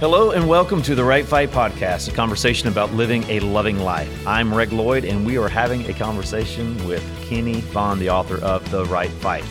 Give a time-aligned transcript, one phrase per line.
[0.00, 4.26] Hello and welcome to the Right Fight Podcast, a conversation about living a loving life.
[4.26, 8.70] I'm Reg Lloyd, and we are having a conversation with Kenny Vaughan, the author of
[8.70, 9.44] The Right Fight.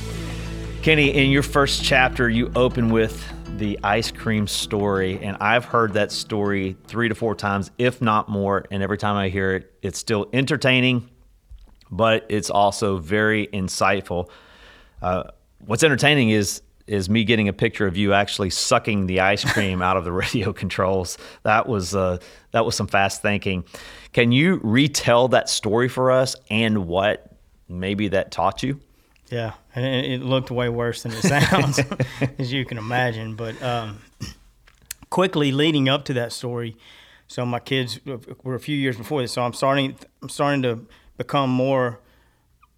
[0.81, 3.24] Kenny, in your first chapter, you open with
[3.60, 8.28] the ice cream story, and I've heard that story three to four times, if not
[8.28, 8.66] more.
[8.71, 11.11] And every time I hear it, it's still entertaining,
[11.92, 14.31] but it's also very insightful.
[14.99, 15.25] Uh,
[15.60, 19.81] what's entertaining is is me getting a picture of you actually sucking the ice cream
[19.81, 21.17] out of the radio controls.
[21.43, 22.17] That was uh,
[22.52, 23.63] that was some fast thinking.
[24.12, 27.31] Can you retell that story for us and what
[27.67, 28.79] maybe that taught you?
[29.29, 31.79] Yeah, and it looked way worse than it sounds,
[32.39, 33.35] as you can imagine.
[33.35, 33.99] But um,
[35.12, 36.76] quickly leading up to that story,
[37.27, 37.99] so my kids
[38.43, 40.87] were a few years before this, so I'm starting I'm starting to
[41.17, 41.99] become more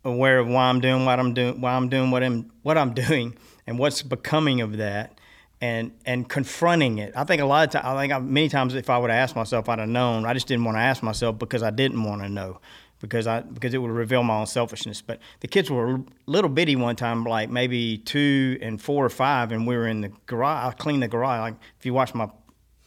[0.04, 2.94] aware of why I'm doing what I'm doing, why I'm doing what I'm what I'm
[2.94, 3.38] doing
[3.68, 5.20] and what's becoming of that
[5.62, 7.14] and and confronting it.
[7.16, 9.18] I think a lot of times, I think I, many times if I would have
[9.18, 10.26] asked myself, I'd have known.
[10.26, 12.60] I just didn't want to ask myself because I didn't want to know
[13.00, 15.02] because I because it would reveal my own selfishness.
[15.02, 19.10] But the kids were a little bitty one time, like maybe two and four or
[19.10, 20.74] five, and we were in the garage.
[20.74, 21.40] I cleaned the garage.
[21.40, 22.30] Like if you watch my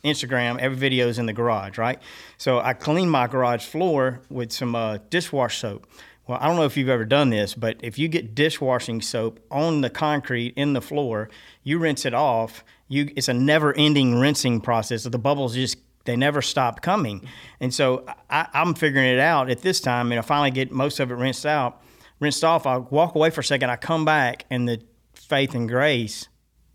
[0.05, 1.98] Instagram, every video is in the garage, right?
[2.39, 5.86] So I cleaned my garage floor with some uh, dishwash soap.
[6.27, 9.41] Well, I don't know if you've ever done this, but if you get dishwashing soap
[9.50, 11.28] on the concrete in the floor,
[11.62, 12.64] you rinse it off.
[12.89, 15.05] You, it's a never-ending rinsing process.
[15.05, 17.27] The bubbles just they never stop coming,
[17.61, 20.12] and so I, I'm figuring it out at this time.
[20.12, 21.83] And I finally get most of it rinsed out,
[22.20, 22.67] rinsed off.
[22.67, 23.70] I walk away for a second.
[23.70, 24.83] I come back, and the
[25.14, 26.28] Faith and Grace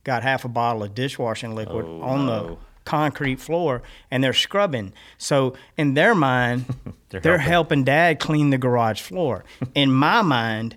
[0.04, 2.48] got half a bottle of dishwashing liquid Oh, on no.
[2.48, 2.58] the
[2.90, 4.94] concrete floor, and they're scrubbing.
[5.18, 6.66] So in their mind,
[7.10, 7.50] They're they're, helping.
[7.52, 7.84] helping.
[7.86, 9.44] dad clean the garage floor.
[9.76, 10.76] In my mind,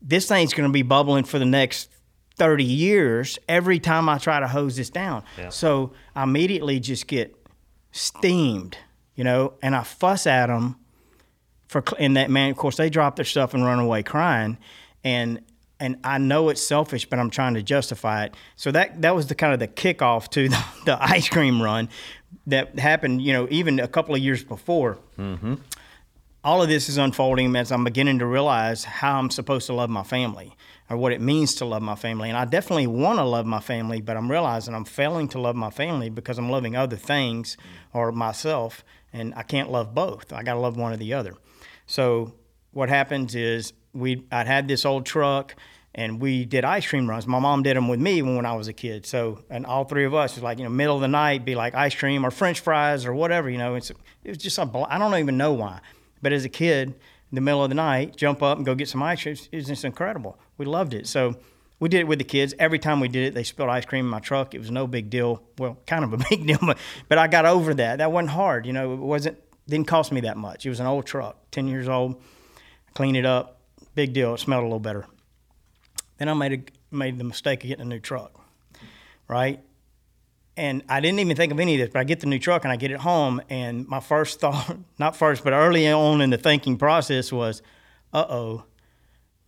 [0.00, 1.90] this thing's going to be bubbling for the next
[2.36, 5.24] 30 years every time I try to hose this down.
[5.36, 5.48] Yeah.
[5.50, 7.34] So I immediately just get
[7.92, 8.78] steamed,
[9.14, 10.76] you know, and I fuss at them
[11.66, 14.56] for, and that man, of course, they drop their stuff and run away crying.
[15.04, 15.40] And,
[15.80, 18.34] and I know it's selfish, but I'm trying to justify it.
[18.56, 21.88] So that, that was the kind of the kickoff to the, the ice cream run
[22.46, 25.54] that happened, you know, even a couple of years before mm-hmm.
[26.44, 29.90] all of this is unfolding as I'm beginning to realize how I'm supposed to love
[29.90, 30.56] my family
[30.90, 32.28] or what it means to love my family.
[32.28, 35.56] And I definitely want to love my family, but I'm realizing I'm failing to love
[35.56, 37.56] my family because I'm loving other things
[37.92, 40.32] or myself, and I can't love both.
[40.32, 41.34] I got to love one or the other.
[41.86, 42.34] So
[42.72, 45.54] what happens is we I'd had this old truck
[45.94, 47.26] and we did ice cream runs.
[47.26, 49.04] My mom did them with me when I was a kid.
[49.04, 51.54] So, and all three of us was like, you know, middle of the night, be
[51.54, 53.74] like ice cream or French fries or whatever, you know.
[53.74, 53.96] It's, it
[54.28, 55.80] was just a, I don't even know why.
[56.22, 58.88] But as a kid, in the middle of the night, jump up and go get
[58.88, 59.36] some ice cream.
[59.50, 60.38] It was just incredible.
[60.56, 61.06] We loved it.
[61.06, 61.36] So
[61.80, 62.54] we did it with the kids.
[62.58, 64.54] Every time we did it, they spilled ice cream in my truck.
[64.54, 65.42] It was no big deal.
[65.58, 66.78] Well, kind of a big deal, but,
[67.08, 67.98] but I got over that.
[67.98, 68.66] That wasn't hard.
[68.66, 70.64] You know, it wasn't, didn't cost me that much.
[70.64, 72.22] It was an old truck, 10 years old.
[72.94, 73.57] Clean it up.
[73.98, 74.34] Big deal.
[74.34, 75.06] It smelled a little better.
[76.18, 78.30] Then I made a, made the mistake of getting a new truck,
[79.26, 79.58] right?
[80.56, 82.62] And I didn't even think of any of this, but I get the new truck
[82.62, 86.30] and I get it home, and my first thought, not first, but early on in
[86.30, 87.60] the thinking process was,
[88.12, 88.66] uh oh,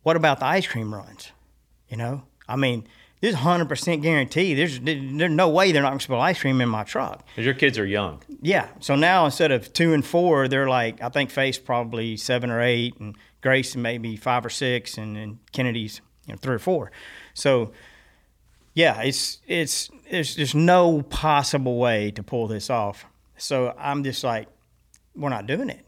[0.03, 1.31] what about the ice cream runs?
[1.89, 2.89] You know, I mean,
[3.21, 4.55] this is 100% guarantee.
[4.55, 7.25] There's, there's no way they're not going to spill ice cream in my truck.
[7.27, 8.21] Because your kids are young.
[8.43, 8.67] Yeah.
[8.81, 12.61] So now instead of two and four, they're like I think Faith probably seven or
[12.61, 16.59] eight, and Grace and maybe five or six, and then Kennedy's you know three or
[16.59, 16.93] four.
[17.35, 17.73] So
[18.75, 23.05] yeah, it's it's there's there's no possible way to pull this off.
[23.37, 24.49] So I'm just like,
[25.15, 25.85] we're not doing it.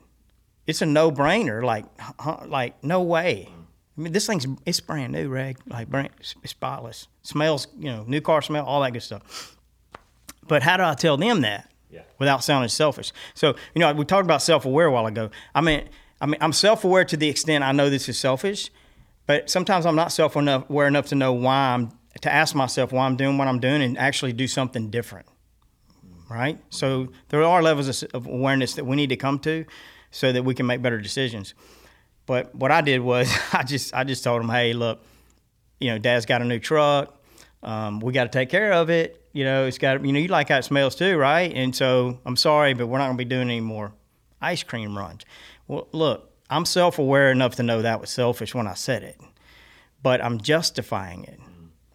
[0.66, 1.62] It's a no brainer.
[1.62, 3.48] Like huh, like no way.
[3.96, 5.58] I mean, this thing's it's brand new, Reg.
[5.66, 7.08] Like brand, it's spotless.
[7.22, 9.56] Smells, you know, new car smell, all that good stuff.
[10.48, 11.70] But how do I tell them that?
[11.90, 12.02] Yeah.
[12.18, 13.12] Without sounding selfish.
[13.34, 15.30] So, you know, we talked about self-aware a while ago.
[15.54, 15.88] I mean,
[16.22, 18.70] I mean, I'm self-aware to the extent I know this is selfish,
[19.26, 21.90] but sometimes I'm not self-aware enough to know why I'm
[22.20, 25.26] to ask myself why I'm doing what I'm doing and actually do something different.
[26.30, 26.58] Right?
[26.70, 29.64] So there are levels of, of awareness that we need to come to
[30.12, 31.54] so that we can make better decisions.
[32.26, 35.02] But what I did was I just I just told him, hey, look,
[35.80, 37.18] you know, Dad's got a new truck.
[37.64, 39.26] Um, we got to take care of it.
[39.32, 41.52] You know, it's got you know you like how it smells too, right?
[41.52, 43.92] And so I'm sorry, but we're not going to be doing any more
[44.40, 45.24] ice cream runs.
[45.66, 49.20] Well, look, I'm self-aware enough to know that was selfish when I said it,
[50.02, 51.40] but I'm justifying it.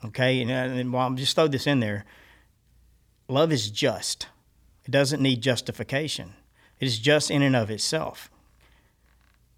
[0.05, 2.05] Okay, and, uh, and well, I'm just throw this in there.
[3.27, 4.27] Love is just.
[4.85, 6.33] It doesn't need justification.
[6.79, 8.29] It is just in and of itself.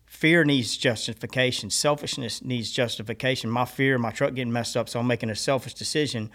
[0.06, 1.69] Fear needs justification.
[1.69, 3.50] Selfishness needs justification.
[3.50, 6.31] My fear, my truck getting messed up, so I'm making a selfish decision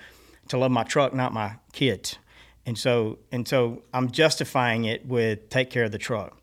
[0.49, 2.17] to love my truck, not my kids.
[2.65, 6.39] And so and so I'm justifying it with take care of the truck.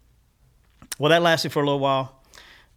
[1.00, 2.22] Well, that lasted for a little while.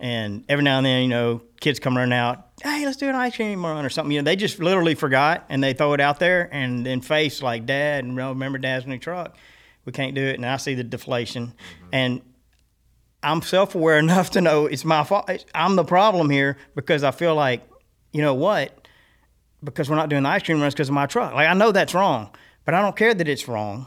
[0.01, 3.15] And every now and then, you know, kids come running out, hey, let's do an
[3.15, 4.13] ice cream run or something.
[4.13, 7.43] You know, they just literally forgot and they throw it out there and then Faith
[7.43, 9.37] like, Dad, and remember Dad's new truck.
[9.85, 10.37] We can't do it.
[10.37, 11.49] And I see the deflation.
[11.49, 11.89] Mm-hmm.
[11.93, 12.23] And
[13.23, 15.31] I'm self aware enough to know it's my fault.
[15.55, 17.69] I'm the problem here because I feel like,
[18.13, 18.87] you know what?
[19.63, 21.35] Because we're not doing the ice cream runs because of my truck.
[21.35, 22.31] Like, I know that's wrong,
[22.65, 23.87] but I don't care that it's wrong.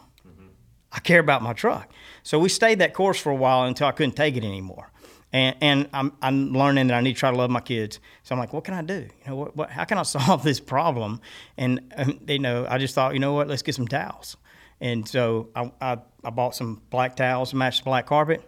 [0.92, 1.92] I care about my truck.
[2.24, 4.92] So we stayed that course for a while until I couldn't take it anymore
[5.34, 8.00] and, and I'm, I'm learning that I need to try to love my kids.
[8.24, 9.08] So I'm like, what can I do?
[9.24, 11.22] You know, what, what how can I solve this problem?
[11.58, 14.38] And um, you know, I just thought, you know what, let's get some towels.
[14.80, 18.48] And so I, I, I bought some black towels, matched the black carpet,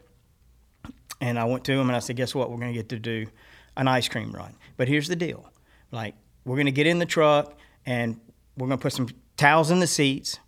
[1.20, 3.00] and I went to them and I said, guess what, we're going to get to
[3.00, 3.26] do
[3.76, 4.56] an ice cream run.
[4.78, 5.50] But here's the deal,
[5.92, 6.14] like
[6.46, 8.20] we're going to get in the truck and
[8.58, 10.40] we're going to put some towels in the seats.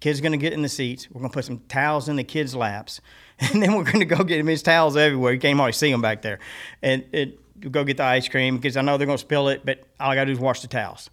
[0.00, 1.08] Kids going to get in the seats.
[1.10, 3.00] We're going to put some towels in the kids' laps
[3.40, 5.32] and then we're going to go get him his towels everywhere.
[5.32, 6.38] You can't hardly see them back there,
[6.82, 7.38] and it,
[7.70, 10.10] go get the ice cream because I know they're going to spill it, but all
[10.10, 11.10] I got to do is wash the towels.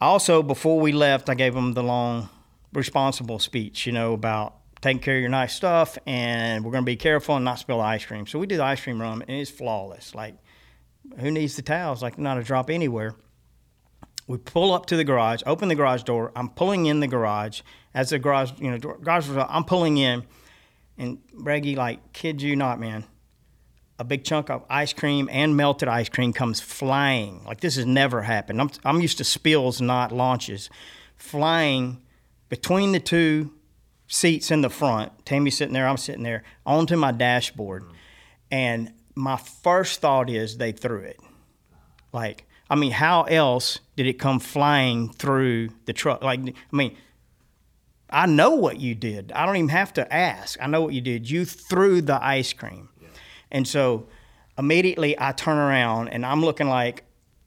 [0.00, 2.28] Also, before we left, I gave them the long,
[2.72, 6.86] responsible speech, you know, about taking care of your nice stuff, and we're going to
[6.86, 8.26] be careful and not spill the ice cream.
[8.26, 10.14] So we do the ice cream run, and it's flawless.
[10.14, 10.36] Like,
[11.18, 12.02] who needs the towels?
[12.02, 13.14] Like, not a drop anywhere.
[14.26, 16.32] We pull up to the garage, open the garage door.
[16.34, 17.60] I'm pulling in the garage
[17.92, 19.28] as the garage, you know, garage.
[19.30, 20.24] I'm pulling in
[20.96, 23.04] and Reggie, like, kid you not, man,
[23.98, 27.44] a big chunk of ice cream and melted ice cream comes flying.
[27.44, 28.60] Like this has never happened.
[28.60, 30.70] I'm, I'm used to spills, not launches.
[31.16, 32.02] Flying
[32.48, 33.52] between the two
[34.06, 37.84] seats in the front, Tammy's sitting there, I'm sitting there, onto my dashboard.
[38.50, 41.18] And my first thought is they threw it.
[42.12, 46.22] Like, I mean, how else did it come flying through the truck?
[46.22, 46.96] Like, I mean,
[48.10, 49.32] I know what you did.
[49.32, 50.58] I don't even have to ask.
[50.62, 51.28] I know what you did.
[51.28, 52.88] You threw the ice cream.
[53.00, 53.08] Yeah.
[53.50, 54.06] And so
[54.56, 57.04] immediately I turn around and I'm looking like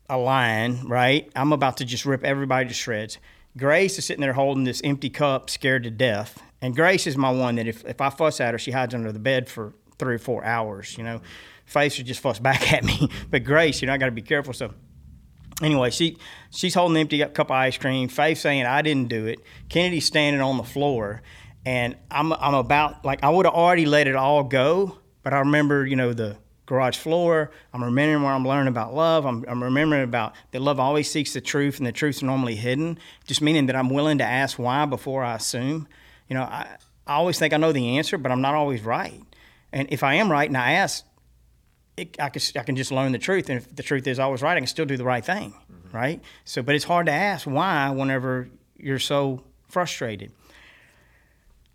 [0.09, 1.31] a lion, right?
[1.35, 3.17] I'm about to just rip everybody to shreds.
[3.57, 6.41] Grace is sitting there holding this empty cup, scared to death.
[6.61, 9.11] And Grace is my one that if, if I fuss at her, she hides under
[9.11, 11.17] the bed for three or four hours, you know.
[11.17, 11.25] Mm-hmm.
[11.65, 13.09] Faith would just fuss back at me.
[13.29, 14.53] But Grace, you know, I got to be careful.
[14.53, 14.73] So
[15.61, 16.17] anyway, she
[16.49, 18.07] she's holding an empty cup of ice cream.
[18.07, 19.39] Faith saying I didn't do it.
[19.69, 21.21] Kennedy's standing on the floor,
[21.65, 25.39] and I'm I'm about like I would have already let it all go, but I
[25.39, 27.51] remember you know the garage floor.
[27.73, 29.25] I'm remembering where I'm learning about love.
[29.25, 32.99] I'm, I'm remembering about that love always seeks the truth, and the truth's normally hidden.
[33.25, 35.87] Just meaning that I'm willing to ask why before I assume.
[36.29, 36.77] You know, I
[37.07, 39.21] I always think I know the answer, but I'm not always right.
[39.71, 41.05] And if I am right and I ask,
[41.97, 43.49] it, I, can, I can just learn the truth.
[43.49, 45.97] And if the truth is always right, I can still do the right thing, mm-hmm.
[45.97, 46.21] right?
[46.45, 50.31] So, but it's hard to ask why whenever you're so frustrated.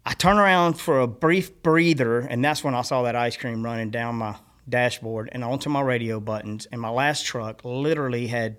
[0.04, 3.64] I turn around for a brief breather, and that's when I saw that ice cream
[3.64, 4.36] running down my
[4.68, 6.66] dashboard and onto my radio buttons.
[6.72, 8.56] And my last truck literally had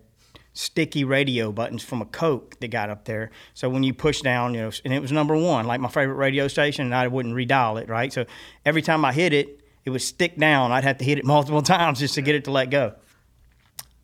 [0.54, 3.31] sticky radio buttons from a Coke that got up there.
[3.54, 6.15] So when you push down, you know, and it was number one, like my favorite
[6.15, 8.13] radio station, and I wouldn't redial it, right?
[8.13, 8.25] So
[8.65, 10.72] every time I hit it, it would stick down.
[10.72, 12.96] I'd have to hit it multiple times just to get it to let go.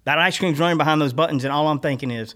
[0.05, 2.35] That ice cream's running behind those buttons, and all I'm thinking is,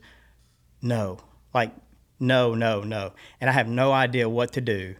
[0.82, 1.20] no,
[1.54, 1.72] like,
[2.20, 3.14] no, no, no.
[3.42, 4.96] And I have no idea what to do.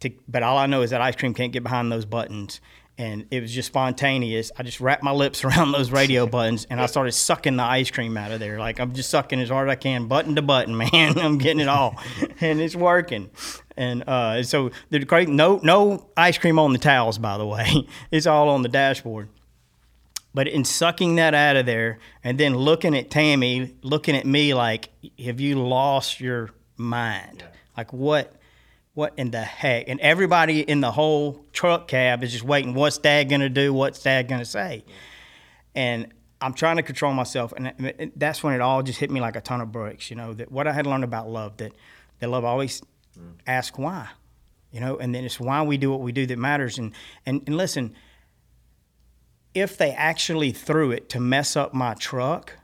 [0.00, 2.60] To, but all I know is that ice cream can't get behind those buttons
[2.98, 4.50] and it was just spontaneous.
[4.56, 7.90] I just wrapped my lips around those radio buttons and I started sucking the ice
[7.90, 8.58] cream out of there.
[8.58, 11.18] Like I'm just sucking as hard as I can, button to button, man.
[11.18, 11.96] I'm getting it all,
[12.40, 13.30] and it's working.
[13.76, 17.86] And uh, so the great no no ice cream on the towels, by the way.
[18.10, 19.28] It's all on the dashboard.
[20.32, 24.52] But in sucking that out of there and then looking at Tammy, looking at me
[24.52, 24.90] like,
[25.24, 27.42] have you lost your mind?
[27.74, 28.35] Like what?
[28.96, 29.90] What in the heck?
[29.90, 32.72] And everybody in the whole truck cab is just waiting.
[32.72, 33.74] What's Dad gonna do?
[33.74, 34.86] What's Dad gonna say?
[35.74, 39.36] And I'm trying to control myself, and that's when it all just hit me like
[39.36, 40.08] a ton of bricks.
[40.08, 41.72] You know that what I had learned about love that
[42.20, 42.80] that love always
[43.18, 43.34] mm.
[43.46, 44.08] ask why,
[44.72, 46.78] you know, and then it's why we do what we do that matters.
[46.78, 46.94] And
[47.26, 47.94] and and listen,
[49.52, 52.54] if they actually threw it to mess up my truck,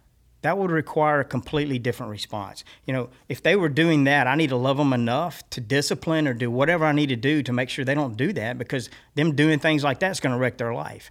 [0.43, 2.65] that would require a completely different response.
[2.85, 6.29] You know, if they were doing that, I need to love them enough to discipline
[6.29, 8.91] or do whatever I need to do to make sure they don't do that because
[9.15, 11.11] them doing things like that is going to wreck their life.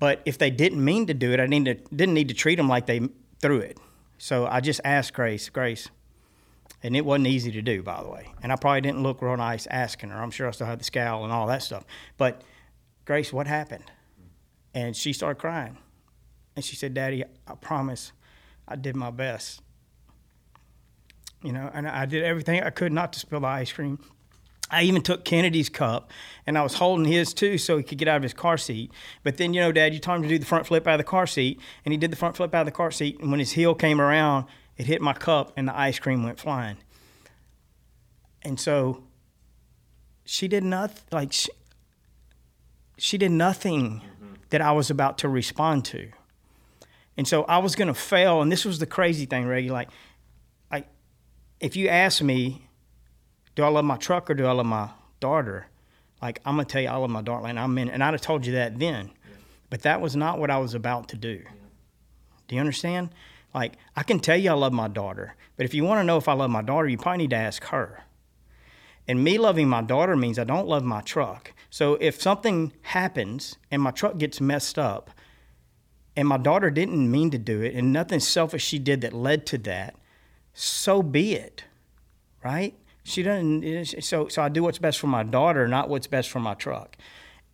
[0.00, 2.56] But if they didn't mean to do it, I need to, didn't need to treat
[2.56, 3.08] them like they
[3.40, 3.78] threw it.
[4.18, 5.88] So I just asked Grace, Grace,
[6.82, 8.32] and it wasn't easy to do, by the way.
[8.42, 10.20] And I probably didn't look real nice asking her.
[10.20, 11.84] I'm sure I still had the scowl and all that stuff.
[12.18, 12.42] But
[13.04, 13.84] Grace, what happened?
[14.74, 15.78] And she started crying.
[16.56, 18.12] And she said, Daddy, I promise
[18.72, 19.60] I did my best.
[21.42, 23.98] you know, and I did everything I could not to spill the ice cream.
[24.70, 26.10] I even took Kennedy's cup
[26.46, 28.90] and I was holding his too so he could get out of his car seat.
[29.22, 30.98] But then, you know, Dad, you told him to do the front flip out of
[30.98, 33.20] the car seat, and he did the front flip out of the car seat.
[33.20, 36.40] And when his heel came around, it hit my cup and the ice cream went
[36.40, 36.78] flying.
[38.42, 39.04] And so
[40.24, 41.50] she did nothing, like, she,
[42.96, 44.34] she did nothing mm-hmm.
[44.50, 46.08] that I was about to respond to.
[47.16, 48.42] And so I was going to fail.
[48.42, 49.70] And this was the crazy thing, Reggie.
[49.70, 49.88] Like,
[50.70, 50.86] like,
[51.60, 52.68] if you ask me,
[53.54, 54.90] do I love my truck or do I love my
[55.20, 55.66] daughter?
[56.20, 57.46] Like, I'm going to tell you I love my daughter.
[57.46, 59.06] And, I'm in, and I'd have told you that then.
[59.06, 59.36] Yeah.
[59.70, 61.40] But that was not what I was about to do.
[61.44, 61.50] Yeah.
[62.48, 63.10] Do you understand?
[63.54, 65.34] Like, I can tell you I love my daughter.
[65.56, 67.36] But if you want to know if I love my daughter, you probably need to
[67.36, 68.04] ask her.
[69.06, 71.52] And me loving my daughter means I don't love my truck.
[71.70, 75.10] So if something happens and my truck gets messed up,
[76.16, 79.46] and my daughter didn't mean to do it, and nothing selfish she did that led
[79.46, 79.94] to that,
[80.54, 81.64] so be it,
[82.44, 82.74] right?
[83.04, 84.02] She doesn't.
[84.02, 86.96] So so I do what's best for my daughter, not what's best for my truck,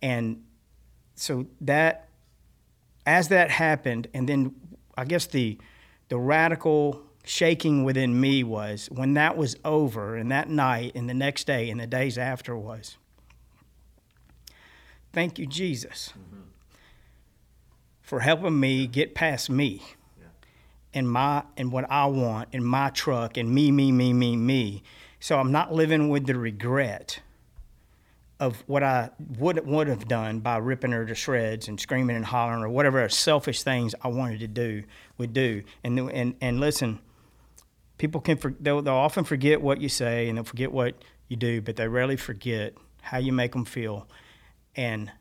[0.01, 0.43] and
[1.15, 2.09] so that
[3.05, 4.53] as that happened, and then
[4.95, 5.57] I guess the
[6.09, 11.13] the radical shaking within me was when that was over, and that night, and the
[11.13, 12.97] next day, and the days after was,
[15.13, 16.41] thank you, Jesus, mm-hmm.
[18.09, 19.83] For helping me get past me.
[20.95, 24.81] And my and what I want in my truck and me, me, me, me, me.
[25.19, 27.19] So I'm not living with the regret
[28.39, 32.25] of what I would would have done by ripping her to shreds and screaming and
[32.25, 34.85] hollering or whatever selfish things I wanted to do
[35.19, 35.61] would do.
[35.83, 36.97] And and and listen,
[37.99, 40.95] people can they'll, they'll often forget what you say and they'll forget what
[41.27, 44.07] you do, but they rarely forget how you make them feel.
[44.75, 45.11] And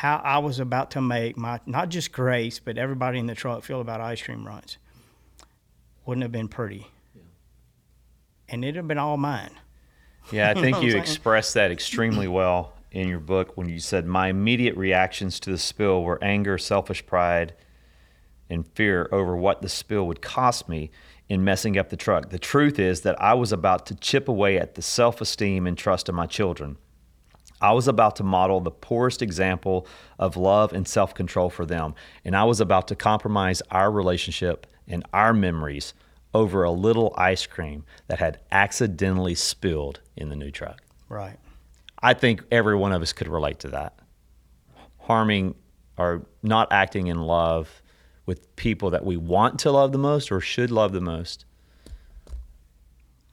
[0.00, 3.64] how I was about to make my not just Grace but everybody in the truck
[3.64, 4.78] feel about ice cream runs.
[6.06, 6.86] Wouldn't have been pretty
[8.50, 9.52] and it'd have been all mine.
[10.30, 14.28] Yeah, I think you expressed that extremely well in your book when you said my
[14.28, 17.54] immediate reactions to the spill were anger, selfish pride,
[18.48, 20.90] and fear over what the spill would cost me
[21.28, 22.30] in messing up the truck.
[22.30, 25.78] The truth is that I was about to chip away at the self esteem and
[25.78, 26.76] trust of my children.
[27.60, 29.86] I was about to model the poorest example
[30.18, 34.66] of love and self control for them, and I was about to compromise our relationship
[34.88, 35.94] and our memories
[36.32, 40.82] over a little ice cream that had accidentally spilled in the new truck.
[41.08, 41.38] Right.
[42.02, 43.98] I think every one of us could relate to that.
[45.00, 45.54] Harming
[45.98, 47.82] or not acting in love
[48.26, 51.44] with people that we want to love the most or should love the most.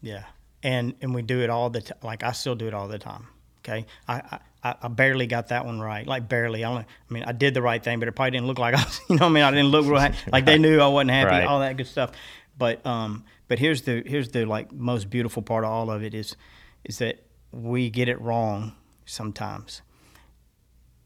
[0.02, 0.24] Yeah.
[0.64, 1.98] And and we do it all the time.
[2.02, 3.28] Like I still do it all the time.
[3.68, 3.86] Okay.
[4.08, 6.08] I, I, I barely got that one right.
[6.08, 6.64] Like barely.
[6.64, 8.76] I, only, I mean, I did the right thing, but it probably didn't look like
[8.76, 9.44] I was, you know I mean?
[9.44, 10.14] I didn't look right.
[10.32, 11.48] Like they knew I wasn't happy, right.
[11.48, 12.12] all that good stuff.
[12.58, 16.14] But um, but here's the here's the like most beautiful part of all of it
[16.14, 16.36] is
[16.84, 18.74] is that we get it wrong
[19.06, 19.82] sometimes.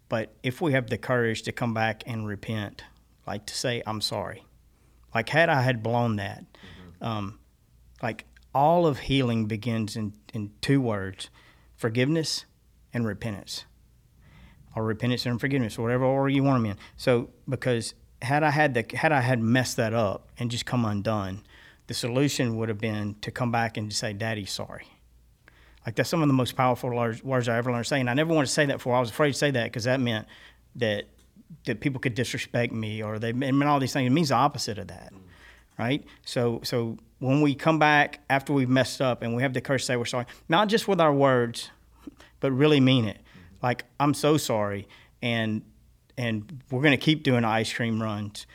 [0.08, 2.84] But if we have the courage to come back and repent,
[3.28, 4.46] like to say I'm sorry,
[5.14, 7.04] like had I had blown that, mm-hmm.
[7.04, 7.40] um,
[8.02, 11.30] like all of healing begins in in two words:
[11.76, 12.46] forgiveness
[12.94, 13.66] and repentance,
[14.76, 16.78] or repentance and forgiveness, or whatever order you want them in.
[16.98, 20.86] So because had I had the had I had messed that up and just come
[20.86, 21.42] undone,
[21.88, 24.88] the solution would have been to come back and say, "Daddy, sorry."
[25.86, 28.14] Like that's some of the most powerful words I ever learned to say, and I
[28.14, 28.96] never wanted to say that before.
[28.96, 30.28] I was afraid to say that because that meant
[30.76, 31.06] that
[31.66, 34.08] that people could disrespect me or they meant all these things.
[34.08, 35.12] It means the opposite of that,
[35.78, 36.04] right?
[36.24, 39.82] So so when we come back after we've messed up and we have the courage
[39.82, 41.72] to say we're sorry, not just with our words,
[42.42, 43.20] but really mean it.
[43.64, 44.90] Like I'm so sorry,
[45.22, 45.62] and
[46.18, 48.46] and we're going to keep doing ice cream runs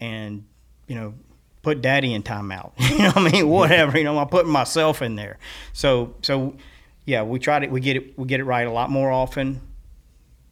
[0.00, 0.44] and
[0.88, 1.14] you know
[1.62, 2.72] put daddy in timeout.
[2.90, 3.48] You know i mean?
[3.48, 5.38] Whatever you know i'm putting myself in there.
[5.72, 6.56] So so
[7.04, 9.60] yeah we try to we get it we get it right a lot more often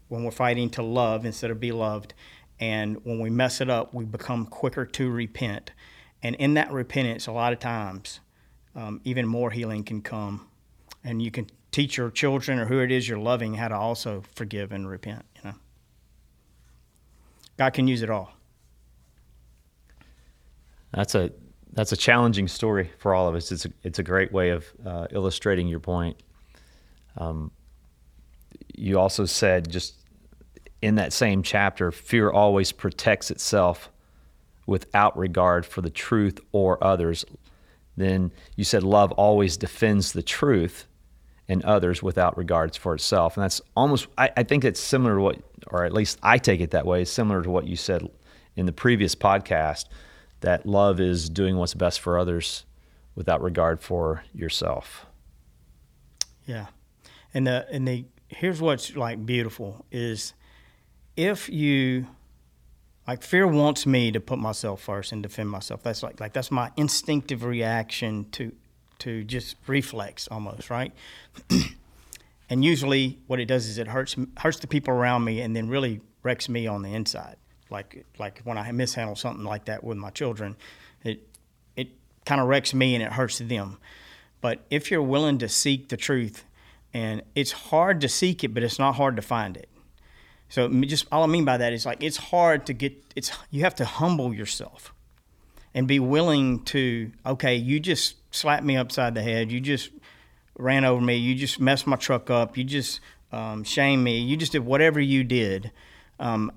[0.09, 2.15] when we're fighting to love instead of be loved.
[2.61, 5.73] And when we mess it up we become quicker to repent.
[6.23, 8.21] And in that repentance a lot of times
[8.75, 10.49] um, even more healing can come.
[11.05, 14.23] And you can teach your children or who it is you're loving how to also
[14.35, 15.57] forgive and repent you know
[17.57, 18.33] God can use it all.
[20.93, 21.31] That's a
[21.73, 23.51] that's a challenging story for all of us.
[23.51, 26.17] It's a it's a great way of uh, illustrating your point.
[27.17, 27.51] Um,
[28.75, 29.95] you also said just
[30.81, 33.91] in that same chapter, fear always protects itself
[34.67, 37.25] without regard for the truth or others.
[37.97, 40.87] Then you said love always defends the truth
[41.53, 43.37] and others without regards for itself.
[43.37, 46.61] And that's almost, I, I think it's similar to what, or at least I take
[46.61, 48.09] it that way, similar to what you said
[48.57, 49.87] in the previous podcast
[50.41, 52.65] that love is doing what's best for others
[53.15, 55.07] without regard for yourself.
[56.47, 56.67] Yeah.
[57.35, 60.35] And the and the here's what's like beautiful is
[61.17, 62.07] if you
[63.07, 65.83] like fear wants me to put myself first and defend myself.
[65.83, 68.53] That's like like that's my instinctive reaction to
[69.03, 70.93] to just reflex almost, right?
[72.51, 75.69] and usually what it does is it hurts hurts the people around me and then
[75.69, 77.37] really wrecks me on the inside.
[77.71, 80.57] Like like when I mishandle something like that with my children,
[81.03, 81.27] it
[81.77, 81.89] it
[82.25, 83.79] kind of wrecks me and it hurts them.
[84.41, 86.45] But if you're willing to seek the truth,
[86.95, 89.69] and it's hard to seek it, but it's not hard to find it.
[90.49, 93.63] So just all I mean by that is like it's hard to get it's you
[93.63, 94.95] have to humble yourself
[95.75, 99.91] and be willing to okay, you just slapped me upside the head, you just
[100.59, 103.01] ran over me, you just messed my truck up, you just
[103.33, 105.73] um, me, you just did whatever you did.
[106.21, 106.53] Um,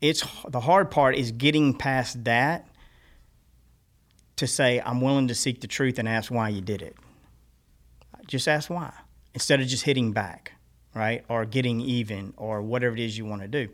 [0.00, 2.66] it's the hard part is getting past that
[4.36, 6.96] to say I'm willing to seek the truth and ask why you did it.
[8.26, 8.92] Just ask why
[9.34, 10.52] instead of just hitting back,
[10.94, 11.24] right?
[11.28, 13.68] Or getting even or whatever it is you want to do.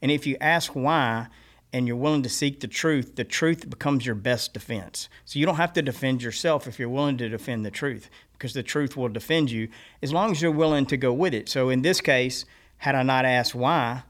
[0.00, 1.28] And if you ask why
[1.72, 5.08] and you're willing to seek the truth, the truth becomes your best defense.
[5.24, 8.54] So you don't have to defend yourself if you're willing to defend the truth because
[8.54, 9.68] the truth will defend you
[10.02, 11.48] as long as you're willing to go with it.
[11.48, 12.44] So in this case,
[12.78, 14.02] had I not asked why,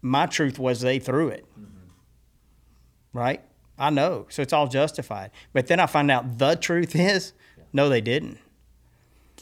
[0.00, 1.46] my truth was they threw it.
[1.58, 3.18] Mm-hmm.
[3.18, 3.42] Right?
[3.78, 4.26] I know.
[4.28, 5.30] So it's all justified.
[5.52, 7.32] But then I find out the truth is
[7.72, 8.38] no, they didn't.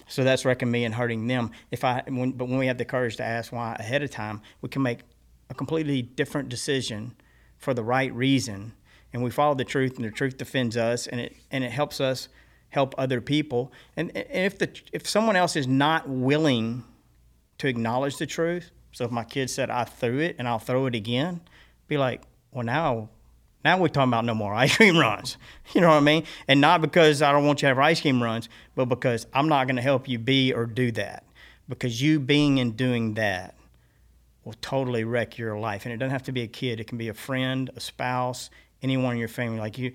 [0.07, 1.51] So that's wrecking me and hurting them.
[1.71, 4.41] If I, when, but when we have the courage to ask why ahead of time,
[4.61, 5.01] we can make
[5.51, 7.15] a completely different decision
[7.59, 8.73] for the right reason,
[9.13, 12.01] and we follow the truth, and the truth defends us, and it and it helps
[12.01, 12.29] us
[12.71, 13.73] help other people.
[13.97, 16.85] And, and if the if someone else is not willing
[17.59, 20.87] to acknowledge the truth, so if my kid said I threw it and I'll throw
[20.87, 21.41] it again,
[21.89, 23.11] be like, well now
[23.65, 25.37] now we're talking about no more ice cream runs.
[25.73, 26.25] You know what I mean?
[26.49, 29.49] And not because I don't want you to have ice cream runs, but because I'm
[29.49, 31.23] not going to help you be or do that.
[31.69, 33.55] Because you being and doing that
[34.45, 35.85] will totally wreck your life.
[35.85, 38.51] And it doesn't have to be a kid, it can be a friend, a spouse,
[38.83, 39.59] anyone in your family.
[39.59, 39.93] Like you,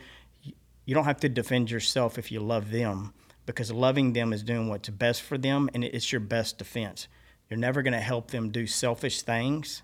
[0.85, 3.13] you don't have to defend yourself if you love them
[3.45, 7.07] because loving them is doing what's best for them and it's your best defense.
[7.49, 9.83] You're never going to help them do selfish things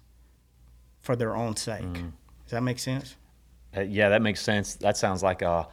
[0.99, 1.81] for their own sake.
[1.81, 2.11] Mm.
[2.43, 3.15] Does that make sense?
[3.75, 4.75] Uh, yeah, that makes sense.
[4.75, 5.67] That sounds like a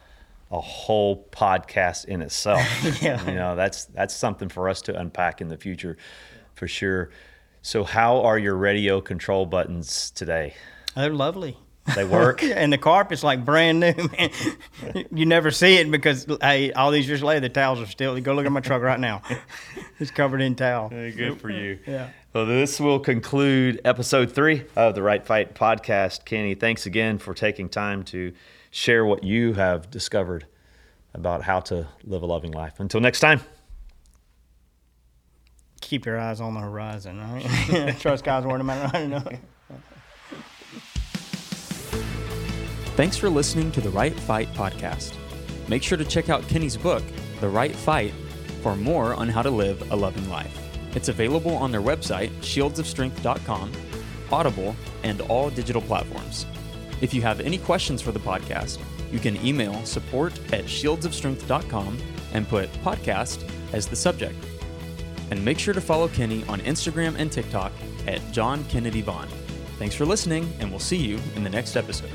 [0.51, 2.65] a whole podcast in itself.
[3.01, 3.23] yeah.
[3.27, 5.97] You know, that's that's something for us to unpack in the future
[6.55, 7.11] for sure.
[7.61, 10.55] So how are your radio control buttons today?
[10.95, 11.57] They're lovely.
[11.95, 12.43] They work.
[12.43, 15.05] and the carpet's like brand new, man.
[15.11, 18.33] you never see it because hey, all these years later the towels are still go
[18.33, 19.21] look at my truck right now.
[19.99, 20.87] It's covered in towel.
[20.87, 21.77] Hey, good for you.
[21.85, 22.11] Yeah.
[22.31, 26.23] Well, this will conclude episode three of the Right Fight podcast.
[26.23, 28.31] Kenny, thanks again for taking time to
[28.71, 30.45] share what you have discovered
[31.13, 32.79] about how to live a loving life.
[32.79, 33.41] Until next time.
[35.89, 37.97] Keep your eyes on the horizon, right?
[37.99, 39.39] Trust God's word no matter what.
[42.95, 45.15] Thanks for listening to the Right Fight podcast.
[45.67, 47.01] Make sure to check out Kenny's book,
[47.39, 48.13] The Right Fight,
[48.61, 50.55] for more on how to live a loving life.
[50.95, 53.71] It's available on their website, shieldsofstrength.com,
[54.31, 56.45] Audible, and all digital platforms.
[57.01, 58.77] If you have any questions for the podcast,
[59.11, 61.97] you can email support at shieldsofstrength.com
[62.33, 64.35] and put podcast as the subject.
[65.31, 67.71] And make sure to follow Kenny on Instagram and TikTok
[68.07, 69.27] at John Kennedy Vaughan.
[69.77, 72.11] Thanks for listening, and we'll see you in the next episode.